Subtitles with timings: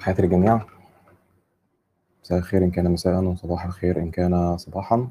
[0.00, 0.60] تحياتي للجميع
[2.24, 5.08] مساء الخير إن كان مساء وصباح الخير إن كان صباحا.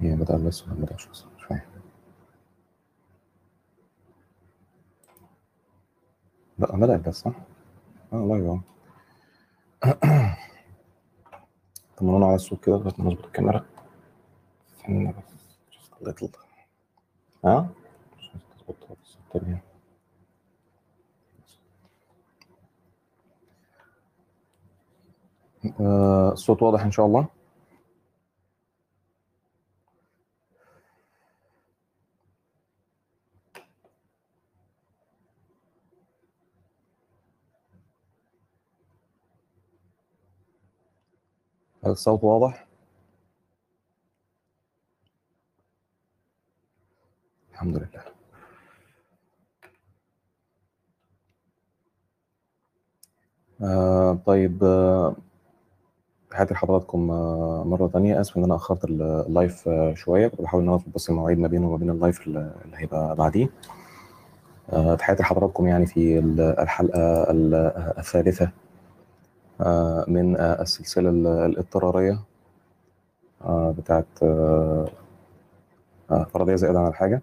[0.00, 1.60] هي بدأ بس ولا بدأش بس مش فاهم.
[6.58, 7.32] لا بدأت بس صح؟
[8.12, 8.60] آه الله يبارك.
[11.98, 13.64] طمنونا على الصوت كده لغاية نظبط الكاميرا.
[14.76, 15.14] استنى
[16.02, 16.24] بس
[17.44, 17.81] ها؟
[19.32, 19.60] تاني
[25.80, 27.28] آه، الصوت واضح إن شاء الله.
[41.84, 42.66] هل الصوت واضح؟
[47.52, 48.11] الحمد لله.
[53.62, 55.16] آه طيب آه،
[56.32, 58.20] لحضراتكم آه، مرة تانية.
[58.20, 60.28] آسف إن أنا أخرت ال- ال live آه، شوية.
[60.28, 63.48] كنت بحاول إن أنا بس المواعيد ما بينه وما بين اللايف اللي هيبقى بعديه.
[64.72, 67.54] آه، تحياتي لحضراتكم يعني في ال- الحلقة ال-
[67.98, 68.50] الثالثة
[69.60, 72.18] آه، من آه، السلسلة ال- الإضطرارية
[73.44, 74.88] آه، بتاعت آه،
[76.10, 77.22] آه، فرضية زائدة عن الحاجة.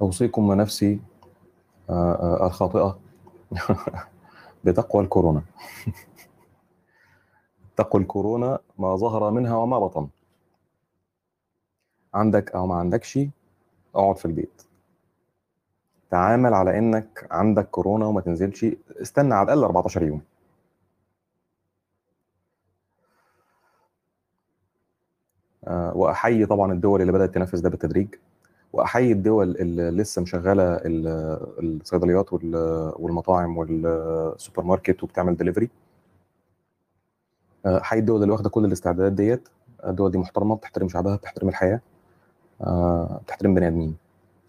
[0.00, 1.00] أوصيكم ونفسي
[1.90, 2.98] الخاطئة.
[4.64, 5.42] بتقوى الكورونا.
[7.76, 10.08] تقوى الكورونا ما ظهر منها وما بطن.
[12.14, 13.18] عندك أو ما عندكش
[13.94, 14.62] اقعد في البيت.
[16.10, 18.66] تعامل على إنك عندك كورونا وما تنزلش.
[19.02, 20.20] استنى على الأقل 14 يوم.
[25.66, 28.08] آه، وأحيي طبعا الدول اللي بدأت تنفذ ده بالتدريج.
[28.72, 35.70] وأحيي الدول اللي لسه مشغلة ال- الصيدليات وال- والمطاعم والسوبر ماركت وبتعمل دليفري
[37.66, 39.48] أحيي الدول اللي واخدة كل الاستعدادات ديت.
[39.86, 41.80] الدول دي محترمة بتحترم شعبها بتحترم الحياة
[42.60, 43.96] آه، بتحترم بني آدمين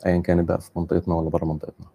[0.05, 1.85] أيا كانت بقى في منطقتنا ولا بره منطقتنا.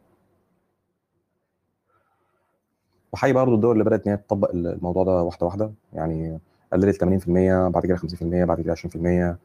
[3.13, 5.73] وحي برضه الدول اللي بدأت إن هي تطبق الموضوع ده واحدة واحدة.
[5.93, 6.39] يعني
[6.73, 9.37] قللت 80% بعد كده 50% بعد كده 20%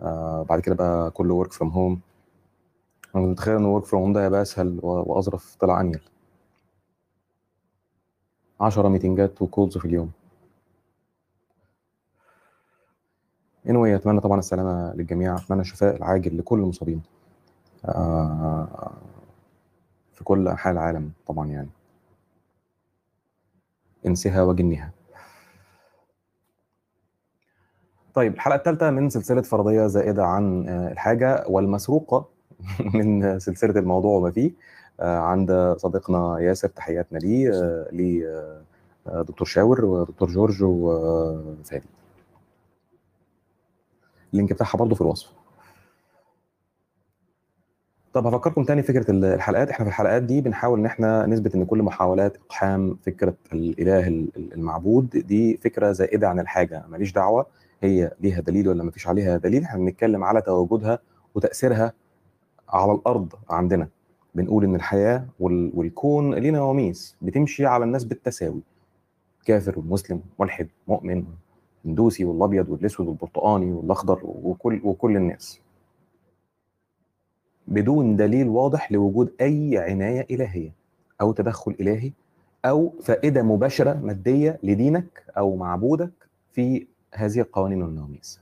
[0.00, 2.00] آه، بعد كده بقى كله work from home
[3.16, 6.00] أنا متخيل إن work from home ده هيبقى أسهل وأظرف طلع انيل
[8.60, 10.12] 10 ميتنجات وكولز في اليوم.
[13.66, 15.36] Anyway أتمنى طبعا السلامة للجميع.
[15.36, 17.02] أتمنى الشفاء العاجل لكل المصابين.
[17.84, 18.92] آه،
[20.12, 21.68] في كل أنحاء العالم طبعا يعني.
[24.06, 24.90] انسها وجنها
[28.14, 32.31] طيب الحلقة الثالثه من سلسلة فرضية زائدة عن آه، الحاجة والمسروقة.
[32.94, 34.52] من سلسلة الموضوع وما فيه.
[35.00, 37.50] آه، عند صديقنا ياسر تحياتنا ليه.
[37.54, 38.26] آه، ليه
[39.06, 41.86] آه، شاور ودكتور جورج وفادي
[44.32, 45.32] اللينك بتاعها برضه في الوصف.
[48.12, 49.70] طب هفكركم تاني فكرة ال- الحلقات.
[49.70, 54.52] إحنا في الحلقات دي بنحاول إن إحنا نثبت إن كل محاولات إقحام فكرة الإله ال-
[54.54, 56.84] المعبود دي فكرة زائدة عن الحاجة.
[56.88, 57.46] ماليش دعوة.
[57.82, 59.62] هي ليها دليل ولا مفيش عليها دليل.
[59.64, 60.98] إحنا بنتكلم على تواجدها
[61.34, 61.92] وتأثيرها
[62.72, 63.88] على الأرض عندنا.
[64.34, 68.60] بنقول إن الحياة وال- والكون ليه نواميس بتمشي على الناس بالتساوي.
[69.44, 71.24] كافر ومسلم ملحد مؤمن
[71.84, 75.60] هندوسي والأبيض والأسود والبرتقاني والأخضر وكل وكل الناس.
[77.68, 80.72] بدون دليل واضح لوجود أي عناية إلهية
[81.20, 82.12] أو تدخل إلهي
[82.64, 86.10] أو فائدة مباشرة مادية لدينك أو معبودك
[86.52, 88.40] في هذه القوانين والنواميس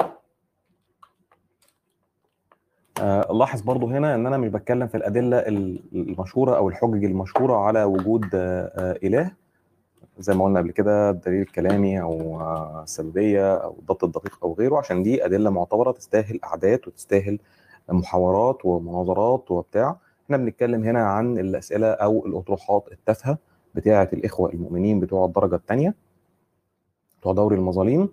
[0.00, 0.12] آه،
[3.32, 7.84] لاحظ برضو هنا إن أنا مش بتكلم في الأدلة ال- المشهورة أو الحجج المشهورة على
[7.84, 9.30] وجود آه، آه، إله.
[10.18, 14.76] زي ما قلنا قبل كده الدليل الكلامي أو آه، السببيه أو الضبط الدقيق أو غيره
[14.78, 17.38] عشان دي أدلة معتبرة تستاهل قعدات وتستاهل
[17.88, 19.96] محاورات ومناظرات وبتاع.
[20.24, 23.38] إحنا بنتكلم هنا عن الأسئلة أو الأطروحات التافهة
[23.74, 25.94] بتاعة الإخوة المؤمنين بتوع الدرجة الثانية
[27.20, 28.08] بتوع دوري المظالم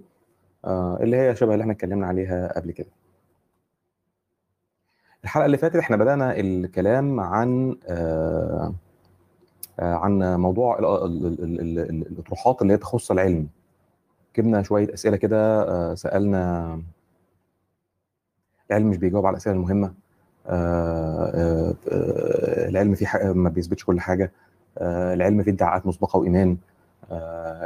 [0.65, 2.87] آه، اللي هي شبه اللي إحنا اتكلمنا عليها قبل كده.
[5.23, 8.73] الحلقة اللي فاتت إحنا بدأنا الكلام عن آه،
[9.79, 13.47] آه، عن موضوع ال- ال- ال- ال- ال- الأطروحات اللي هي تخص العلم.
[14.37, 16.81] جبنا شوية أسئلة كده آه، سألنا
[18.71, 19.93] العلم مش بيجاوب على الأسئلة المهمة
[22.69, 24.31] العلم فيه ما بيثبتش كل حاجة
[24.81, 26.57] العلم فيه ادعاءات مسبقة وإيمان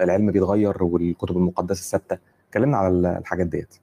[0.03, 2.17] العلم بيتغير والكتب المقدسة ثابته
[2.49, 3.75] اتكلمنا على ال- الحاجات ديت.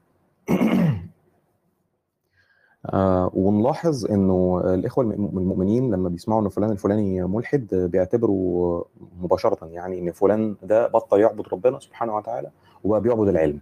[2.92, 8.84] آه، ونلاحظ إنه الإخوة الم- المؤمنين لما بيسمعوا إن فلان الفلاني ملحد بيعتبروا
[9.20, 12.50] مباشرة يعني إن فلان ده بطل يعبد ربنا سبحانه وتعالى
[12.84, 13.60] وبقى بيعبد العلم.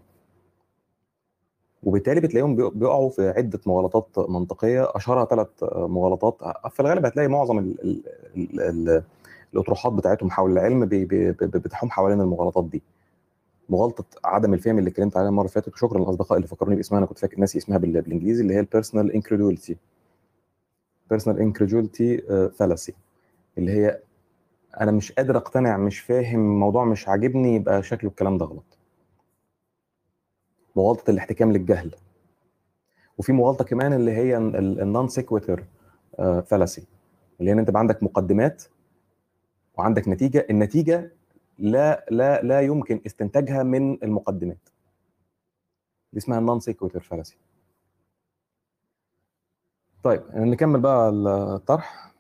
[1.83, 6.37] وبالتالي بتلاقيهم بيق- بيقعوا في عدة مغالطات منطقية أشهرها ثلاث مغالطات.
[6.71, 8.03] في الغالب هتلاقي معظم ال ال
[8.37, 9.03] ال ال
[9.55, 10.85] الأطروحات بتاعتهم حول العلم
[11.43, 12.83] بتحوم حوالين المغالطات دي.
[13.69, 15.75] مغالطه عدم الفهم اللي اتكلمت عليها المرة اللي فاتت.
[15.75, 16.99] وشكرا للأصدقاء اللي فكروني باسمها.
[16.99, 19.77] أنا كنت فاكر ناسي اسمها بال- بالإنجليزي اللي هي ال personal incredulity
[21.11, 22.19] personal incredulity
[22.51, 22.95] fallacy
[23.59, 24.01] اللي هي
[24.81, 28.79] أنا مش قادر أقتنع مش فاهم الموضوع مش عاجبني يبقى شكله الكلام ده غلط.
[30.77, 31.95] مغالطه الاحتكام للجهل.
[33.19, 35.65] وفي مغالطة كمان اللي هي ال non sequitur
[36.47, 36.87] fallacy
[37.41, 38.63] اللي هي إن أنت عندك مقدمات
[39.79, 41.13] وعندك نتيجة النتيجة
[41.59, 44.69] لا لا لا يمكن استنتاجها من المقدمات.
[46.13, 47.37] دي اسمها ال non sequitur fallacy
[50.03, 52.13] طيب نكمل بقى الطرح.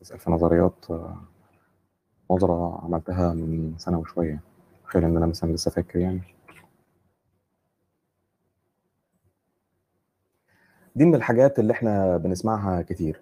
[0.00, 1.20] بسأل في نظريات آه،
[2.30, 4.40] نظرة عملتها من سنة وشوية
[4.84, 6.20] تخيل إن أنا مثلا لسه فاكر يعني.
[11.00, 13.20] دي من الحاجات اللي إحنا بنسمعها كتير.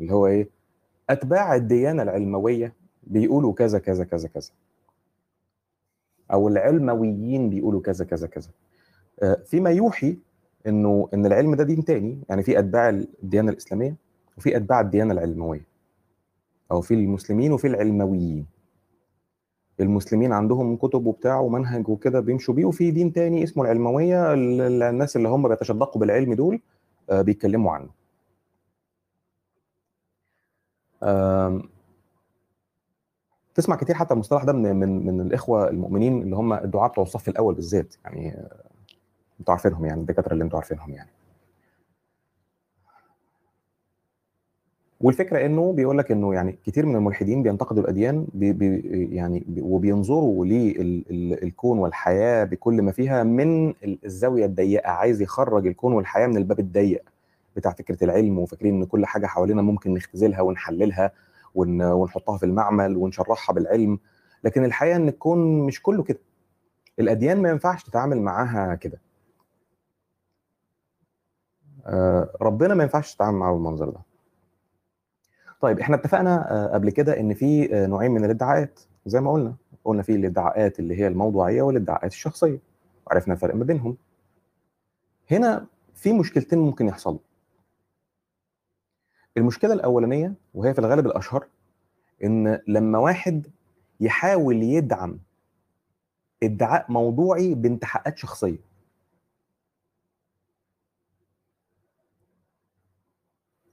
[0.00, 0.48] اللي هو إيه؟
[1.10, 2.72] أتباع الديانة العلموية
[3.02, 4.50] بيقولوا كذا كذا كذا كذا.
[6.32, 8.50] أو العلمويين بيقولوا كذا كذا كذا.
[9.22, 10.16] آه، فيما يوحي
[10.66, 12.88] إنه إن العلم ده دين تاني يعني في أتباع
[13.22, 13.96] الديانة الإسلامية
[14.38, 15.66] وفي أتباع الديانة العلموية.
[16.72, 18.46] أو في المسلمين وفي العلمويين.
[19.80, 24.82] المسلمين عندهم كتب وبتاع ومنهج وكده بيمشوا بيه وفي دين تاني اسمه العلموية ال- ال-
[24.82, 26.60] الناس اللي هم بيتشدقوا بالعلم دول
[27.10, 27.88] آه، بيتكلموا عنه.
[33.54, 37.28] تسمع كتير حتى المصطلح ده من من من الإخوة المؤمنين اللي هم الدعاة بتوع الصف
[37.28, 38.64] الأول بالذات يعني آه،
[39.40, 41.10] أنتوا عارفينهم يعني الدكاترة اللي أنتوا عارفينهم يعني.
[45.00, 48.78] والفكرة إنه بيقول لك إنه يعني كتير من الملحدين بينتقدوا الأديان بي بي
[49.16, 55.92] يعني بي وبينظروا للكون والحياة بكل ما فيها من ال- الزاوية الضيقة عايز يخرج الكون
[55.92, 57.02] والحياة من الباب الضيق
[57.56, 61.12] بتاع فكرة العلم وفاكرين إن كل حاجة حوالينا ممكن نختزلها ونحللها
[61.54, 63.98] ون ونحطها في المعمل ونشرحها بالعلم.
[64.44, 66.18] لكن الحقيقة إن الكون مش كله كده.
[66.98, 69.00] الأديان ما ينفعش تتعامل معاها كده.
[71.86, 74.09] آه، ربنا ما ينفعش تتعامل معاه بالمنظر ده.
[75.60, 78.80] طيب إحنا اتفقنا آه، قبل كده إن في آه، نوعين من الادعاءات.
[79.06, 79.54] زي ما قلنا
[79.84, 82.58] قلنا في الادعاءات اللي هي الموضوعية والادعاءات الشخصية.
[83.06, 83.96] وعرفنا الفرق ما بينهم.
[85.30, 87.18] هنا في مشكلتين ممكن يحصلوا.
[89.36, 91.46] المشكلة الأولانية وهي في الغالب الأشهر
[92.24, 93.46] إن لما واحد
[94.00, 95.18] يحاول يدعم
[96.42, 98.58] ادعاء موضوعي بانتحاءات شخصية.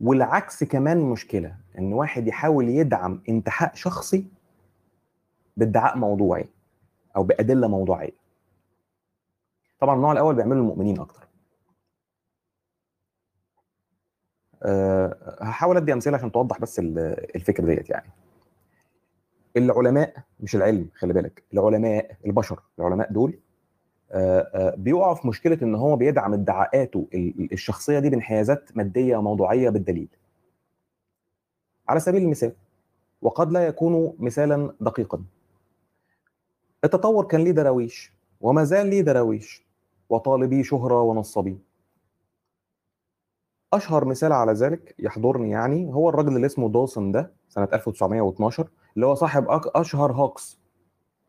[0.02, 4.28] والعكس كمان مشكلة إن واحد يحاول يدعم انتحاء شخصي
[5.58, 6.46] بادعاء موضوعي
[7.16, 8.12] أو بأدلة موضوعية.
[9.80, 11.28] طبعا النوع الأول بيعمله المؤمنين أكتر.
[14.64, 18.12] أه هحاول أدي أمثلة عشان توضح بس ال- الفكرة ديت يعني.
[19.58, 23.40] العلماء مش العلم خلي بالك العلماء البشر العلماء دول
[24.12, 29.70] آه، آه، بيقعوا في مشكلة إن هو بيدعم ادعاءاته ال- الشخصية دي بانحيازات مادية موضوعيه
[29.70, 30.08] بالدليل.
[31.90, 32.54] على سبيل المثال
[33.22, 35.24] وقد لا يكون مثالا دقيقا.
[36.84, 39.66] التطور كان ليه دراويش وما زال ليه دراويش
[40.10, 41.60] وطالبي شهرة ونصابين
[43.74, 49.06] أشهر مثال على ذلك يحضرني يعني هو الراجل اللي اسمه دوسن ده سنة 1912 اللي
[49.06, 49.46] هو صاحب
[49.76, 50.60] أشهر hoax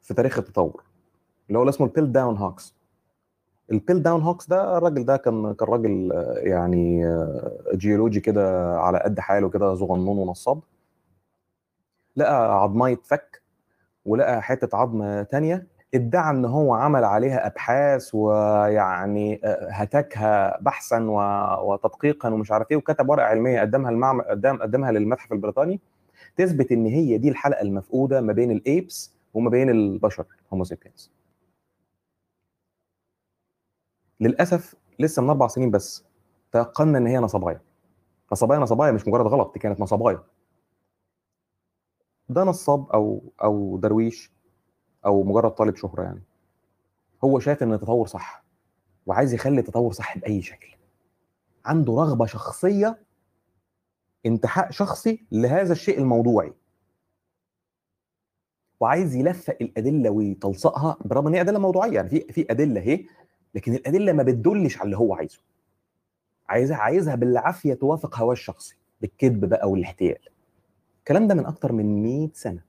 [0.02, 0.82] في تاريخ التطور.
[1.48, 2.74] اللي هو اسمه ال Piltdown hoax
[3.72, 8.98] ال Piltdown hoax ده الراجل ده كان كان راجل آه، يعني آه، جيولوجي كده على
[8.98, 10.60] قد حاله كده صغنون ونصاب.
[12.16, 13.42] لقى عضماية فك
[14.04, 20.98] ولقى حتة عظم تانية ادعى إن هو عمل عليها أبحاث ويعني آه، هتكها بحثا
[21.62, 25.80] وتدقيقا ومش عارف إيه وكتب ورقة علمية قدمها المعمل قدم قدمها للمتحف البريطاني.
[26.36, 31.17] تثبت إن هي دي الحلقة المفقودة ما بين ال apes وما بين البشر Homo sapiens
[34.20, 36.04] للأسف لسه من أربع سنين بس
[36.52, 37.60] تيقنا إن هي نصباية
[38.32, 40.22] نصبايا نصبايا مش مجرد غلط دي كانت نصبايا
[42.28, 44.32] ده نصاب أو أو درويش
[45.06, 46.22] أو مجرد طالب شهرة يعني.
[47.24, 48.44] هو شايف إن التطور صح
[49.06, 50.68] وعايز يخلي التطور صح بأي شكل.
[51.64, 52.98] عنده رغبة شخصية
[54.26, 56.52] انتحاء شخصي لهذا الشيء الموضوعي.
[58.80, 61.92] وعايز يلفق الأدلة ويتلصقها برغم إن هي أدلة موضوعية.
[61.92, 63.06] يعني في في أدلة أهي
[63.54, 65.38] لكن الأدلة ما بتدلش على اللي هو عايزه.
[66.48, 70.18] عايزها عايزها بالعافية توافق هواه الشخصي بالكذب بقى والاحتيال.
[70.98, 72.62] الكلام ده من أكتر من 100 سنة.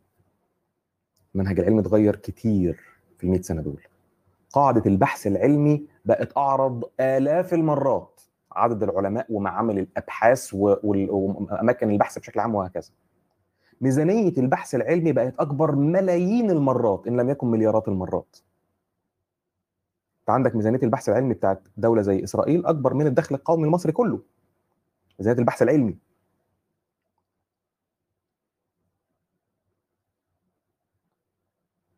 [1.35, 2.79] منهج العلم اتغير كتير
[3.17, 3.81] في ال 100 سنة دول.
[4.53, 8.21] قاعدة البحث العلمي بقت أعرض آلاف المرات.
[8.51, 12.89] عدد العلماء ومعامل الأبحاث وأماكن البحث بشكل عام وهكذا.
[13.81, 18.37] ميزانية البحث العلمي بقت أكبر ملايين المرات إن لم يكن مليارات المرات.
[20.31, 24.19] عندك ميزانية البحث العلمي بتاعت دولة زي إسرائيل أكبر من الدخل القومي المصري كله.
[25.19, 25.97] ميزانية البحث العلمي.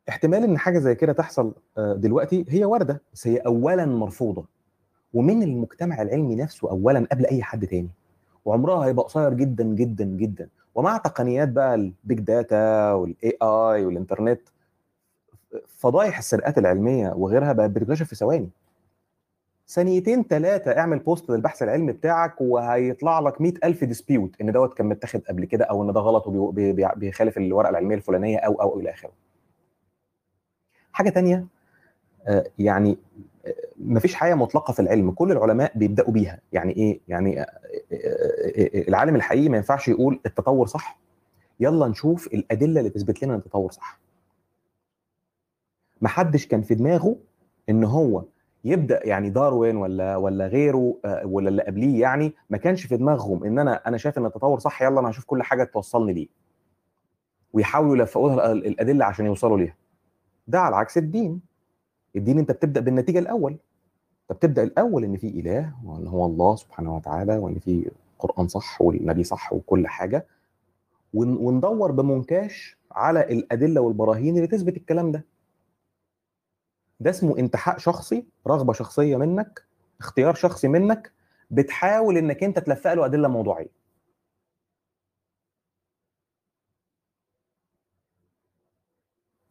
[0.09, 4.45] احتمال إن حاجة زي كده تحصل دلوقتي هي واردة بس هي اولا مرفوضة.
[5.13, 7.89] ومن المجتمع العلمي نفسه اولا قبل أي حد تاني.
[8.45, 10.50] وعمرها هيبقى قصير جدا جدا جدا.
[10.75, 14.41] ومع تقنيات بقى ال big data وال AI والإنترنت
[15.67, 18.50] فضايح السرقات العلمية وغيرها بقت بتكتشف في ثواني.
[19.67, 25.22] ثانيتين ثلاثة اعمل post للبحث العلمي بتاعك وهيطلع لك 100000 dispute إن دوت كان متاخد
[25.22, 29.12] قبل كده أو إن ده غلط وبيخالف الورقة العلمية الفلانية أو أو إلى آخره.
[30.91, 31.46] حاجة تانية
[32.60, 32.98] يعني
[33.79, 36.39] مفيش حاجة مطلقة في العلم كل العلماء بيبدأوا بيها.
[36.51, 37.46] يعني إيه؟ يعني
[38.88, 41.00] العالم الحقيقي ما ينفعش يقول التطور صح.
[41.60, 44.00] يلا نشوف الأدلة اللي تثبت لنا إن التطور صح.
[46.01, 47.15] محدش كان في دماغه
[47.70, 48.24] إن هو
[48.65, 53.60] يبدأ يعني داروين ولا ولا غيره ولا اللي قبليه يعني ما كانش في دماغهم إن
[53.60, 56.27] أنا أنا شايف إن التطور صح يلا أنا هشوف كل حاجة توصلني ليه.
[57.53, 59.75] ويحاولوا يلفقوا الأدلة عشان يوصلوا ليها.
[60.48, 61.41] ده على عكس الدين.
[62.15, 63.51] الدين أنت بتبدأ بالنتيجة الأول.
[63.51, 68.81] أنت بتبدأ الأول إن في إله وإن هو الله سبحانه وتعالى وإن في قرآن صح
[68.81, 70.27] والنبي صح وكل حاجة.
[71.13, 75.25] وندور بمنكاش على الأدلة والبراهين اللي تثبت الكلام ده.
[77.01, 79.63] ده اسمه انتحاء شخصي رغبة شخصية منك
[80.00, 81.12] اختيار شخصي منك
[81.51, 83.70] بتحاول إنك أنت تلفق له أدلة موضوعية.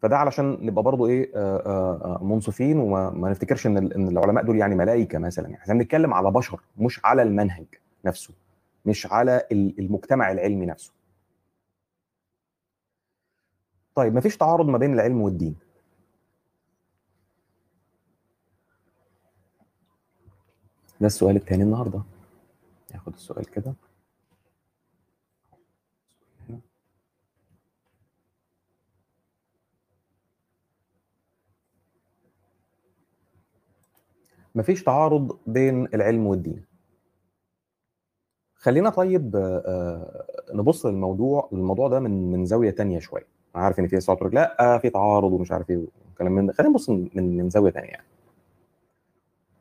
[0.02, 4.74] فده علشان نبقى برضو إيه آآ آآ منصفين وما نفتكرش إن إن العلماء دول يعني
[4.74, 5.48] ملائكة مثلا.
[5.48, 7.66] يعني إحنا بنتكلم على بشر مش على المنهج
[8.04, 8.34] نفسه
[8.86, 10.92] مش على المجتمع العلمي نفسه.
[13.94, 15.69] طيب مفيش تعارض ما بين العلم والدين.
[21.00, 22.02] ده السؤال الثاني النهارده.
[22.92, 23.74] ناخد السؤال كده.
[34.54, 36.64] مفيش تعارض بين العلم والدين.
[38.54, 39.36] خلينا طيب
[40.54, 43.26] نبص للموضوع الموضوع ده من من زاوية تانية شوية.
[43.56, 46.52] أنا عارف إن في تقول لأ في تعارض ومش عارف إيه وكلام من ده.
[46.52, 48.06] خلينا نبص من من زاوية تانية يعني.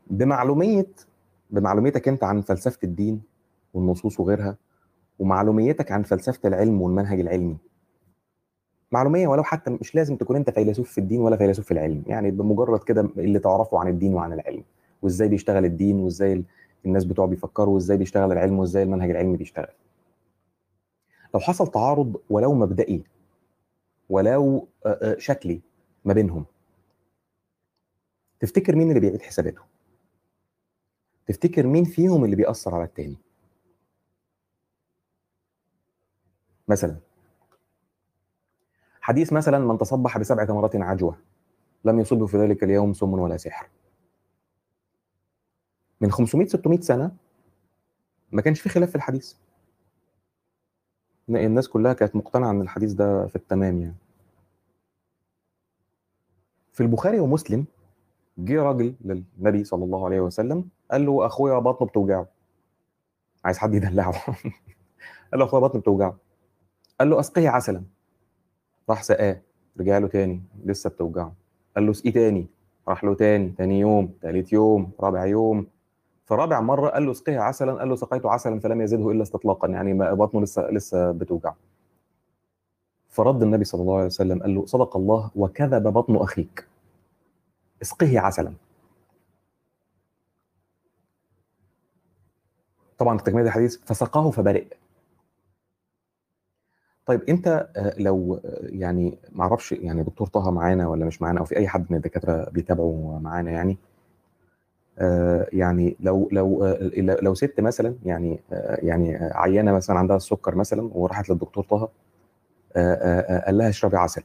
[0.07, 0.87] بمعلومية
[1.49, 3.21] بمعلوميتك انت عن فلسفة الدين
[3.73, 4.57] والنصوص وغيرها
[5.19, 7.57] ومعلوميتك عن فلسفة العلم والمنهج العلمي.
[8.91, 12.31] معلومية ولو حتى مش لازم تكون انت فيلسوف في الدين ولا فيلسوف في العلم يعني
[12.31, 14.63] بمجرد كده اللي تعرفه عن الدين وعن العلم
[15.01, 16.43] وازاي بيشتغل الدين وازاي
[16.85, 19.67] الناس بتوعه بيفكروا وازاي بيشتغل العلم وازاي المنهج العلمي بيشتغل.
[21.33, 23.03] لو حصل تعارض ولو مبدئي
[24.09, 24.67] ولو
[25.17, 25.61] شكلي
[26.05, 26.45] ما بينهم
[28.39, 29.61] تفتكر مين اللي بيعيد حساباته؟
[31.29, 33.17] تفتكر مين فيهم اللي بيأثر على التاني؟
[36.67, 36.97] مثلا.
[39.01, 41.17] حديث مثلا من تصبح بسبع تمرات عجوة
[41.85, 43.69] لم يصبه في ذلك اليوم سم ولا سحر.
[46.01, 47.15] من 500 600 سنة
[48.31, 49.33] ما كانش في خلاف في الحديث.
[51.29, 53.95] الناس كلها كانت مقتنعة إن الحديث ده في التمام يعني.
[56.71, 57.65] في البخاري ومسلم
[58.37, 62.27] جه راجل للنبي صلى الله عليه وسلم قال له أخويا بطنه بتوجعه.
[63.45, 64.11] عايز حد يدلعه.
[65.31, 66.17] قال له أخويا بطنه بتوجعه.
[66.99, 67.83] قال له أسقيه عسلا.
[68.89, 69.41] راح سقاه.
[69.79, 70.43] رجع له تاني.
[70.65, 71.33] لسه بتوجعه.
[71.75, 72.47] قال له أسقيه تاني.
[72.87, 73.49] راح له تاني.
[73.49, 75.67] تاني يوم تالت يوم رابع يوم.
[76.25, 77.73] فرابع مرة قال له أسقيه عسلا.
[77.73, 79.67] قال له سقيته عسلا فلم يزده إلا استطلاقا.
[79.67, 81.55] يعني بطنه لسه لسه بتوجعه.
[83.09, 86.67] فرد النبي صلى الله عليه وسلم قال له صدق الله وكذب بطن أخيك.
[87.81, 88.53] اسقه عسلا.
[92.99, 94.65] طبعا تكملة الحديث فسقاه فبرئ
[97.05, 101.39] طيب أنت آه، لو آه، يعني ما أعرفش يعني دكتور طه معانا ولا مش معانا
[101.39, 103.77] أو في أي حد من الدكاترة بيتابعوا معانا يعني
[104.99, 108.39] آه، يعني لو لو لو ست مثلا يعني
[108.83, 111.89] يعني عيانة مثلا عندها السكر مثلا وراحت للدكتور طه
[113.45, 114.23] قال لها اشربي عسل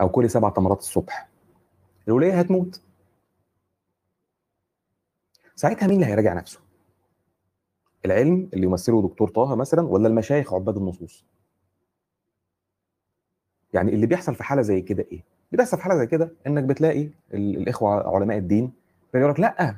[0.00, 1.28] أو كلي سبع تمرات الصبح.
[2.08, 2.80] الوليه هتموت.
[5.54, 6.65] ساعتها مين اللي هيراجع نفسه؟
[8.06, 11.24] العلم اللي يمثله دكتور طه مثلا ولا المشايخ عباد النصوص؟
[13.72, 16.64] يعني اللي بيحصل في حالة زي كده إيه؟ اللي بيحصل في حالة زي كده إنك
[16.64, 17.02] بتلاقي
[17.34, 18.72] ال- الإخوة علماء الدين
[19.14, 19.76] بيقول لك لأ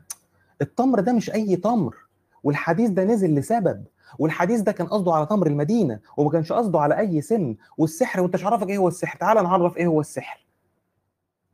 [0.63, 1.97] التمر ده مش أي تمر
[2.43, 3.85] والحديث ده نزل لسبب
[4.19, 8.35] والحديث ده كان قصده على تمر المدينة وما كانش قصده على أي سن والسحر وأنت
[8.35, 10.47] مش عارفك إيه هو السحر تعال نعرف إيه هو السحر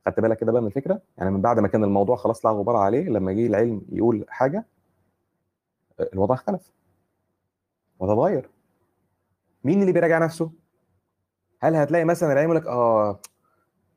[0.06, 2.76] خدت بالك كده بقى من الفكرة يعني من بعد ما كان الموضوع خلاص لا غبار
[2.76, 4.64] عليه لما جه العلم يقول حاجة
[6.00, 6.70] الوضع اختلف.
[8.00, 8.50] الوضع اتغير
[9.64, 10.50] مين اللي بيراجع نفسه؟
[11.60, 13.20] هل هتلاقي مثلا العلم يقول لك آه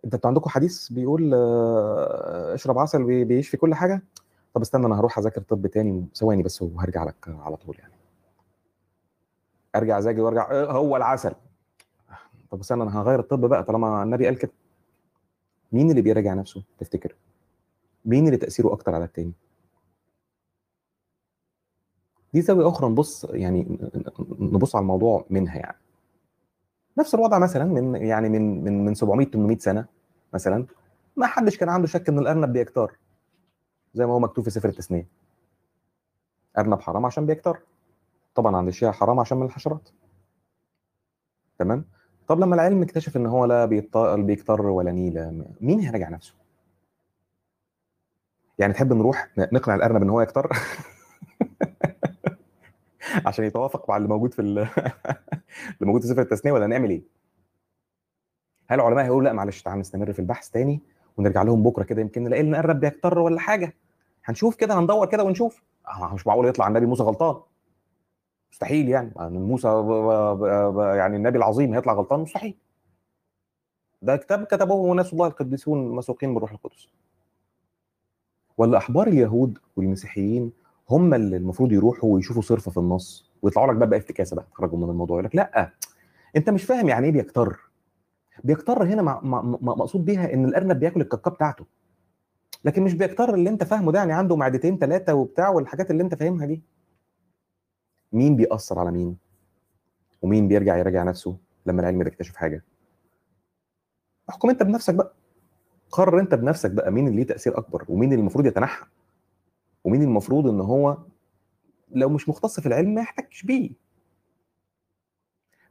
[0.06, 4.02] أنت أنتوا عندكم حديث بيقول آه، اشرب عسل بي- بيشفي كل حاجة؟
[4.54, 7.94] طب استنى أنا هروح أذاكر طب تاني ثواني بس وهرجع لك على طول يعني.
[9.76, 11.34] أرجع أذاكر وأرجع آه، هو العسل.
[12.52, 14.52] طب استنى أنا هغير الطب بقى طالما النبي قال كده.
[15.72, 17.16] مين اللي بيراجع نفسه؟ تفتكر.
[18.06, 19.34] مين اللي تأثيره أكتر على التاني؟
[22.38, 23.80] دي زاوية أخرى نبص يعني
[24.40, 25.78] نبص على الموضوع منها يعني.
[26.98, 29.86] نفس الوضع مثلا من يعني من من من 700 800 سنة
[30.34, 30.66] مثلا
[31.16, 32.98] ما حدش كان عنده شك إن الأرنب بيكتر
[33.94, 35.08] زي ما هو مكتوب في سفر التثنيه
[36.58, 37.60] أرنب حرام عشان بيكتر.
[38.36, 39.90] طبعا عند الشيعة حرام عشان من الحشرات.
[41.60, 41.86] تمام؟
[42.28, 43.66] طب لما العلم اكتشف إن هو لا
[44.16, 46.34] بيكتر ولا نيله مين هيراجع نفسه؟
[48.60, 50.50] يعني تحب نروح نقنع الأرنب إن هو يكتر؟
[53.28, 54.58] عشان يتوافق مع اللي موجود في ال-
[55.74, 57.02] اللي موجود في سفر التثنية ولا نعمل إيه؟
[58.68, 60.82] هل العلماء هيقولوا لأ معلش تعال نستمر في البحث تاني
[61.18, 63.74] ونرجع لهم بكرة كده يمكن نلاقي لنا الرب بيكتر ولا حاجة؟
[64.26, 65.64] هنشوف كده هندور كده ونشوف.
[65.88, 67.42] آه، مش معقول يطلع النبي موسى غلطان.
[68.52, 69.12] مستحيل يعني.
[69.16, 69.68] يعني موسى
[70.98, 72.58] يعني النبي العظيم هيطلع غلطان؟ مستحيل.
[74.02, 76.88] ده كتاب كتبه ناس الله القديسون مسوقين بالروح القدس.
[78.58, 80.52] ولا احبار اليهود والمسيحيين
[80.90, 84.90] هم اللي المفروض يروحوا ويشوفوا صرفه في النص ويطلعوا لك بقى بافتكاسه بقى تخرجوا من
[84.90, 85.16] الموضوع.
[85.18, 85.72] يقول لك لأ
[86.36, 87.60] أنت مش فاهم يعني إيه بيكتر.
[88.44, 89.02] بيكتر هنا
[89.62, 91.66] مقصود بيها إن الأرنب بياكل الكاكا بتاعته.
[92.66, 96.16] لكن مش بيكتر اللي أنت فاهمه ده يعني عنده معدتين ثلاثة وبتاع والحاجات اللي أنت
[96.16, 96.62] فاهمها دي.
[98.14, 99.18] مين بيأثر على مين؟
[100.22, 102.64] ومين بيرجع يراجع نفسه لما العلم بيكتشف حاجة؟
[104.30, 105.14] احكم أنت بنفسك بقى.
[105.92, 108.86] قرر أنت بنفسك بقى مين اللي ليه تأثير أكبر ومين اللي المفروض يتنحى.
[109.88, 110.98] ومين المفروض إن هو
[111.92, 113.70] لو مش مختص في العلم ما يحتكش بيه.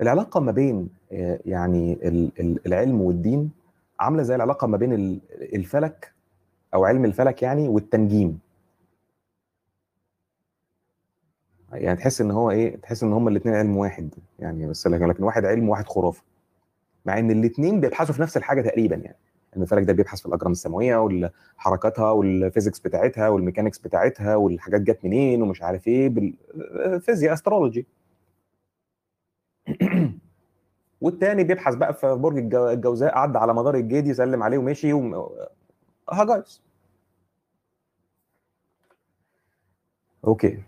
[0.00, 3.50] العلاقة ما بين آه، يعني ال- ال- العلم والدين
[4.00, 5.20] عاملة زي العلاقة ما بين ال-
[5.54, 6.12] الفلك
[6.74, 8.38] أو علم الفلك يعني والتنجيم.
[11.72, 15.44] يعني تحس إن هو إيه تحس إن هما الاثنين علم واحد يعني بس لكن واحد
[15.44, 16.22] علم وواحد خرافة.
[17.06, 19.16] مع إن الاثنين بيبحثوا في نفس الحاجة تقريبا يعني.
[19.56, 20.96] علم الفلك ده بيبحث في الأجرام السماوية
[21.56, 27.86] وحركاتها وال physics بتاعتها وال mechanics بتاعتها والحاجات جت منين ومش عارف إيه بالفيزياء astrology.
[31.00, 35.28] والتاني بيبحث بقى في برج الجو- الجوزاء عدى على مدار الجيد يسلم عليه ومشي وم...
[36.10, 36.62] هجايز
[40.24, 40.62] أوكي.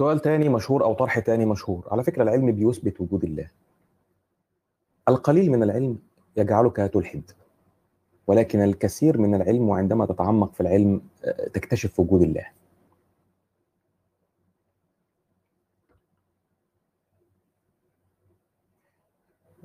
[0.00, 1.88] سؤال تاني مشهور أو طرح تاني مشهور.
[1.90, 3.50] على فكرة العلم بيثبت وجود الله.
[5.08, 5.98] القليل من العلم
[6.36, 7.22] يجعلك تلحد
[8.26, 12.46] ولكن الكثير من العلم وعندما تتعمق في العلم آه، تكتشف وجود الله.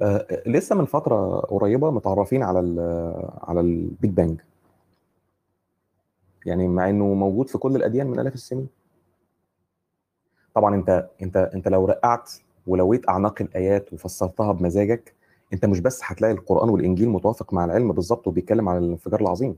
[0.02, 2.80] آه، لسه من فترة قريبة متعرفين على ال
[3.43, 4.41] على ال big bang
[6.45, 8.85] يعني مع إنه موجود في كل الأديان من آلاف السنين.
[10.56, 12.32] طبعا أنت أنت أنت لو رقعت
[12.68, 15.15] ولويت اعناق الآيات وفسرتها بمزاجك
[15.54, 19.56] أنت مش بس هتلاقي القرآن والإنجيل متوافق مع العلم بالظبط وبيتكلم على الانفجار العظيم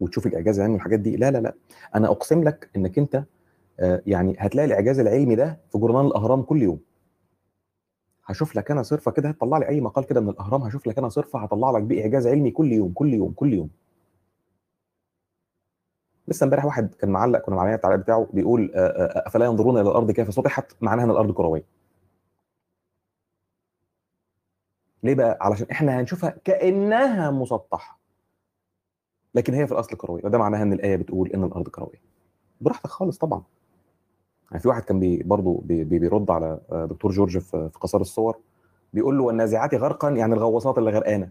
[0.00, 1.16] وتشوف الإعجاز العلمي والحاجات دي.
[1.16, 1.54] لا لا لا.
[1.94, 3.24] أنا أقسم لك إنك أنت
[3.80, 6.80] آه، يعني هتلاقي الإعجاز العلمي ده في جورنال الأهرام كل يوم.
[8.26, 11.08] هشوف لك أنا صرفة كده هتطلع لي أي مقال كده من الأهرام هشوف لك أنا
[11.08, 13.70] صرفة هطلع لك بيه إعجاز علمي كل يوم كل يوم كل يوم.
[16.28, 20.34] لسه امبارح واحد كان معلق كنا معلقين التعليق بتاعه بيقول أفلا ينظرون إلى الأرض كيف؟
[20.34, 21.64] سطحت معناها إن الأرض كروية.
[25.02, 27.98] ليه بقى؟ علشان إحنا هنشوفها كأنها مسطحة.
[29.34, 30.24] لكن هي في الأصل كروية.
[30.24, 32.02] وده معناها إن الآية بتقول إن الأرض كروية.
[32.60, 33.42] براحتك خالص طبعا.
[34.50, 36.60] يعني في واحد كان بي برضه بي بيرد على
[36.90, 38.38] دكتور جورج في قصار الصور.
[38.92, 41.28] بيقول له والنازعات غرقا يعني الغواصات اللي غرقانه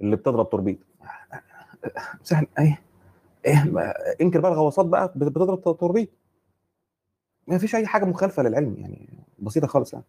[0.00, 0.84] اللي بتضرب توربيد
[2.22, 2.82] سهل إيه
[4.20, 6.08] انكر بقى الغواصات بقى بتضرب توربيد
[7.46, 10.04] ما فيش أي حاجة مخالفة للعلم يعني بسيطة خالص يعني.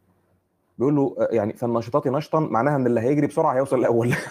[0.79, 4.13] بيقول له يعني فالناشطات نشطا معناها إن اللي هيجري بسرعة هيوصل الأول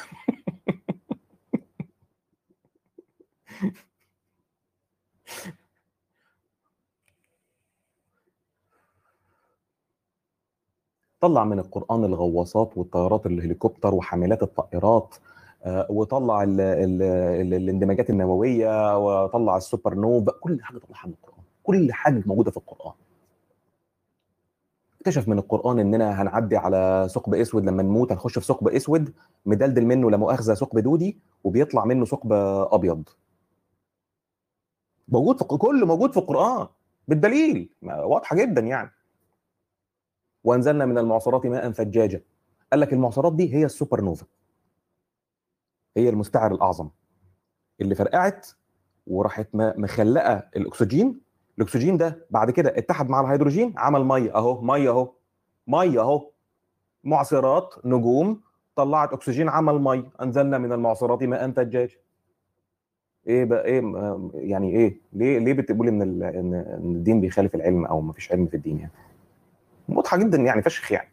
[11.21, 15.15] طلع من القرآن الغواصات والطيارات الهليكوبتر وحاملات الطائرات.
[15.67, 21.93] وطلع ال ال ال الاندماجات النووية وطلع السوبر نوفا كل حاجة طلعها من القرآن كل
[21.93, 22.93] حاجة موجودة في القرآن.
[25.01, 29.13] اكتشف من القرآن إننا هنعدي على ثقب أسود لما نموت هنخش في ثقب أسود
[29.47, 32.33] مدلدل منه لا مؤاخذة ثقب دودي وبيطلع منه ثقب
[32.73, 33.09] أبيض.
[35.09, 36.67] موجود في كله موجود في القرآن
[37.09, 38.91] بالدليل واضحة جدا يعني.
[40.45, 42.23] وأنزلنا من المعصرات ماء ثجاجا
[42.73, 44.27] قال لك المعصرات دي هي السوبر نوفا
[45.97, 46.89] هي المستعر الأعظم
[47.81, 48.47] اللي فرقعت
[49.07, 51.21] وراحت مخلقة الأكسجين.
[51.59, 55.13] الأكسجين ده بعد كده اتحد مع الهيدروجين عمل مية أهو مية أهو
[55.67, 56.31] مية أهو.
[57.05, 58.41] معصرات نجوم
[58.77, 60.11] طلعت أكسجين عمل مية.
[60.23, 61.97] أنزلنا من المعصرات ماء ثجاجا
[63.27, 63.81] إيه بقى إيه
[64.35, 66.55] يعني إيه؟ ليه ليه بتقول إن ان
[66.97, 68.93] الدين بيخالف العلم أو ما فيش علم في الدين يعني؟
[69.89, 71.09] واضحه جدا يعني فشخ يعني.